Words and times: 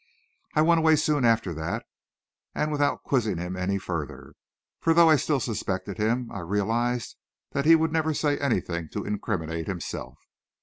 I 0.55 0.63
went 0.63 0.79
away 0.79 0.95
soon 0.95 1.23
after 1.25 1.53
that, 1.53 1.85
and 2.55 2.71
without 2.71 3.03
quizzing 3.03 3.37
him 3.37 3.55
any 3.55 3.77
further, 3.77 4.33
for, 4.79 4.95
though 4.95 5.11
I 5.11 5.15
still 5.15 5.39
suspected 5.39 5.99
him, 5.99 6.31
I 6.31 6.39
realized 6.39 7.17
that 7.51 7.65
he 7.65 7.75
would 7.75 7.91
never 7.91 8.15
say 8.15 8.39
anything 8.39 8.89
to 8.93 9.05
incriminate 9.05 9.67
himself. 9.67 10.17